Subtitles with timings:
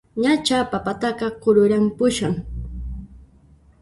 [0.21, 2.33] Ñachá papataqa kururanpushan!